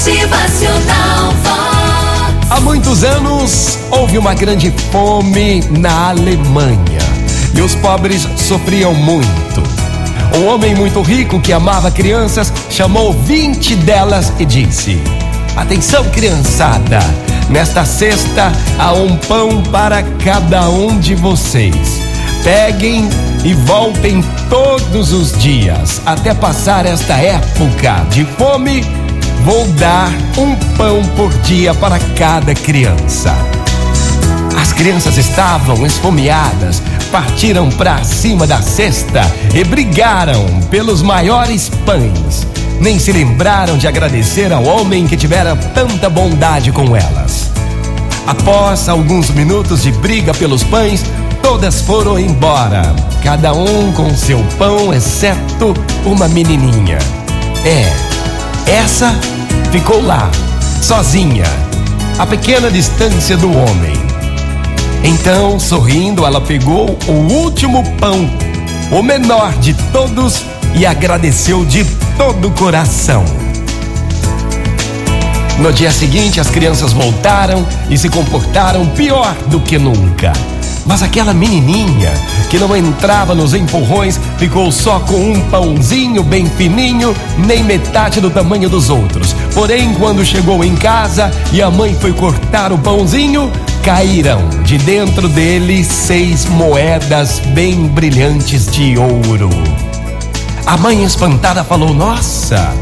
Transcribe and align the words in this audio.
Motivacional 0.00 1.30
Vox. 1.44 2.48
Há 2.48 2.58
muitos 2.58 3.04
anos 3.04 3.78
houve 3.90 4.16
uma 4.16 4.32
grande 4.32 4.72
fome 4.90 5.60
na 5.78 6.08
Alemanha 6.08 7.00
e 7.54 7.60
os 7.60 7.74
pobres 7.74 8.26
sofriam 8.34 8.94
muito. 8.94 9.62
Um 10.38 10.46
homem 10.46 10.74
muito 10.74 11.02
rico 11.02 11.38
que 11.38 11.52
amava 11.52 11.90
crianças 11.90 12.50
chamou 12.70 13.12
20 13.12 13.76
delas 13.76 14.32
e 14.38 14.46
disse: 14.46 14.98
Atenção, 15.54 16.02
criançada, 16.08 17.00
nesta 17.50 17.84
cesta 17.84 18.50
há 18.78 18.94
um 18.94 19.18
pão 19.18 19.62
para 19.64 20.02
cada 20.24 20.70
um 20.70 20.98
de 20.98 21.14
vocês. 21.14 22.00
Peguem 22.42 23.06
e 23.44 23.52
voltem 23.52 24.24
todos 24.48 25.12
os 25.12 25.38
dias 25.38 26.00
até 26.06 26.32
passar 26.32 26.86
esta 26.86 27.16
época 27.16 28.06
de 28.08 28.24
fome. 28.24 28.99
Vou 29.44 29.66
dar 29.68 30.10
um 30.36 30.54
pão 30.76 31.02
por 31.16 31.32
dia 31.40 31.72
para 31.74 31.98
cada 32.16 32.54
criança. 32.54 33.34
As 34.60 34.72
crianças 34.72 35.16
estavam 35.16 35.86
esfomeadas, 35.86 36.82
partiram 37.10 37.70
para 37.70 38.04
cima 38.04 38.46
da 38.46 38.60
cesta 38.60 39.22
e 39.54 39.64
brigaram 39.64 40.44
pelos 40.70 41.00
maiores 41.00 41.70
pães. 41.86 42.46
Nem 42.80 42.98
se 42.98 43.12
lembraram 43.12 43.78
de 43.78 43.88
agradecer 43.88 44.52
ao 44.52 44.64
homem 44.64 45.06
que 45.06 45.16
tivera 45.16 45.56
tanta 45.56 46.10
bondade 46.10 46.70
com 46.70 46.94
elas. 46.94 47.50
Após 48.26 48.88
alguns 48.88 49.30
minutos 49.30 49.82
de 49.82 49.90
briga 49.92 50.34
pelos 50.34 50.62
pães, 50.62 51.02
todas 51.42 51.80
foram 51.80 52.18
embora, 52.18 52.94
cada 53.24 53.54
um 53.54 53.90
com 53.92 54.14
seu 54.14 54.38
pão, 54.58 54.92
exceto 54.92 55.74
uma 56.04 56.28
menininha. 56.28 56.98
É, 57.64 58.09
essa 58.70 59.12
ficou 59.72 60.00
lá, 60.00 60.30
sozinha, 60.80 61.44
a 62.18 62.24
pequena 62.24 62.70
distância 62.70 63.36
do 63.36 63.48
homem. 63.48 63.92
Então, 65.02 65.58
sorrindo, 65.58 66.24
ela 66.24 66.40
pegou 66.40 66.96
o 67.08 67.12
último 67.12 67.82
pão, 67.96 68.30
o 68.92 69.02
menor 69.02 69.52
de 69.54 69.74
todos, 69.92 70.44
e 70.74 70.86
agradeceu 70.86 71.64
de 71.64 71.84
todo 72.16 72.46
o 72.46 72.50
coração. 72.52 73.24
No 75.58 75.72
dia 75.72 75.90
seguinte, 75.90 76.38
as 76.38 76.48
crianças 76.48 76.92
voltaram 76.92 77.66
e 77.90 77.98
se 77.98 78.08
comportaram 78.08 78.86
pior 78.86 79.34
do 79.48 79.58
que 79.60 79.78
nunca. 79.78 80.32
Mas 80.86 81.02
aquela 81.02 81.32
menininha 81.32 82.12
que 82.48 82.58
não 82.58 82.76
entrava 82.76 83.34
nos 83.34 83.54
empurrões 83.54 84.18
ficou 84.38 84.72
só 84.72 85.00
com 85.00 85.32
um 85.32 85.40
pãozinho 85.50 86.22
bem 86.22 86.46
fininho, 86.46 87.14
nem 87.38 87.62
metade 87.62 88.20
do 88.20 88.30
tamanho 88.30 88.68
dos 88.68 88.90
outros. 88.90 89.34
Porém, 89.54 89.94
quando 89.94 90.24
chegou 90.24 90.64
em 90.64 90.74
casa 90.74 91.30
e 91.52 91.62
a 91.62 91.70
mãe 91.70 91.94
foi 92.00 92.12
cortar 92.12 92.72
o 92.72 92.78
pãozinho, 92.78 93.52
caíram 93.82 94.40
de 94.64 94.78
dentro 94.78 95.28
dele 95.28 95.84
seis 95.84 96.46
moedas 96.46 97.40
bem 97.54 97.86
brilhantes 97.86 98.66
de 98.66 98.96
ouro. 98.98 99.50
A 100.66 100.76
mãe 100.76 101.02
espantada 101.04 101.64
falou: 101.64 101.92
Nossa, 101.92 102.72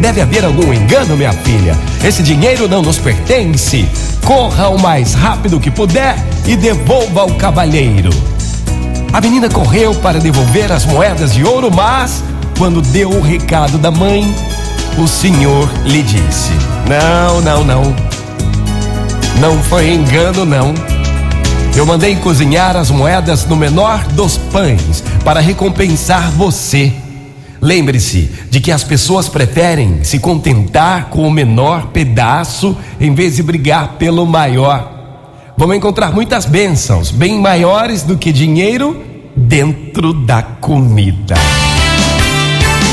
deve 0.00 0.20
haver 0.20 0.44
algum 0.44 0.72
engano, 0.72 1.16
minha 1.16 1.32
filha. 1.32 1.76
Esse 2.04 2.22
dinheiro 2.22 2.68
não 2.68 2.82
nos 2.82 2.98
pertence. 2.98 3.88
Corra 4.24 4.68
o 4.68 4.80
mais 4.80 5.14
rápido 5.14 5.60
que 5.60 5.70
puder 5.70 6.16
e 6.46 6.56
devolva 6.56 7.22
ao 7.22 7.30
cavalheiro. 7.34 8.10
A 9.12 9.20
menina 9.20 9.48
correu 9.48 9.94
para 9.94 10.18
devolver 10.18 10.70
as 10.70 10.84
moedas 10.84 11.32
de 11.32 11.44
ouro, 11.44 11.70
mas 11.74 12.22
quando 12.58 12.82
deu 12.82 13.10
o 13.10 13.20
recado 13.20 13.78
da 13.78 13.90
mãe, 13.90 14.34
o 14.98 15.06
senhor 15.06 15.68
lhe 15.84 16.02
disse: 16.02 16.52
Não, 16.88 17.40
não, 17.40 17.64
não. 17.64 17.82
Não 19.40 19.62
foi 19.64 19.92
engano, 19.92 20.44
não. 20.44 20.74
Eu 21.76 21.84
mandei 21.84 22.16
cozinhar 22.16 22.74
as 22.74 22.90
moedas 22.90 23.44
no 23.44 23.54
menor 23.54 24.02
dos 24.08 24.38
pães 24.38 25.04
para 25.22 25.40
recompensar 25.40 26.30
você. 26.30 26.92
Lembre-se 27.60 28.30
de 28.50 28.60
que 28.60 28.70
as 28.70 28.84
pessoas 28.84 29.28
preferem 29.28 30.04
se 30.04 30.18
contentar 30.18 31.06
com 31.06 31.26
o 31.26 31.30
menor 31.30 31.86
pedaço 31.88 32.76
em 33.00 33.14
vez 33.14 33.36
de 33.36 33.42
brigar 33.42 33.94
pelo 33.98 34.26
maior. 34.26 34.92
Vão 35.56 35.72
encontrar 35.72 36.12
muitas 36.12 36.44
bênçãos, 36.44 37.10
bem 37.10 37.40
maiores 37.40 38.02
do 38.02 38.18
que 38.18 38.30
dinheiro, 38.30 39.02
dentro 39.34 40.12
da 40.12 40.42
comida. 40.42 41.34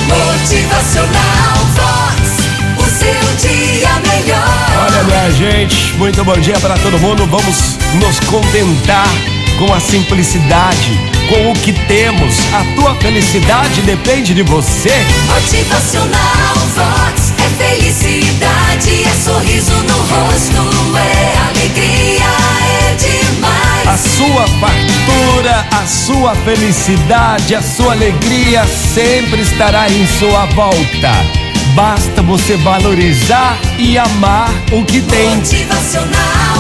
Motivacional 0.08 1.58
Vox. 1.76 2.44
O 2.78 2.84
seu 2.90 3.50
dia 3.50 3.90
melhor. 4.00 4.64
Olha, 4.86 5.04
minha 5.04 5.32
gente, 5.32 5.94
muito 5.98 6.24
bom 6.24 6.36
dia 6.36 6.60
para 6.60 6.78
todo 6.78 7.00
mundo. 7.00 7.26
Vamos 7.26 7.78
nos 7.96 8.20
contentar 8.22 9.08
com 9.58 9.74
a 9.74 9.80
simplicidade, 9.80 11.00
com 11.30 11.52
o 11.52 11.54
que 11.54 11.74
temos. 11.88 12.38
A 12.54 12.64
tua 12.76 12.96
felicidade 12.96 13.82
depende 13.82 14.34
de 14.34 14.44
você. 14.44 14.92
Motivacional 15.28 16.56
Vox. 16.76 17.34
É 17.38 17.50
felicidade, 17.64 19.04
é 19.04 19.14
sorriso 19.24 19.74
no 19.84 19.98
rosto, 19.98 20.98
é 20.98 21.38
alegria, 21.50 22.26
é 22.82 22.96
demais. 22.96 23.88
A 23.88 23.98
sua 23.98 24.48
fartura, 24.60 25.68
a 25.72 25.86
sua 25.86 26.36
felicidade, 26.36 27.56
a 27.56 27.62
sua 27.62 27.94
alegria 27.94 28.66
sempre 28.94 29.42
estará 29.42 29.90
em 29.90 30.08
sua 30.20 30.46
volta. 30.48 31.12
Basta 31.76 32.22
você 32.22 32.56
valorizar 32.58 33.58
e 33.78 33.98
amar 33.98 34.50
o 34.72 34.84
que 34.86 35.02
tem. 35.02 35.36
Motivacional 35.36 36.53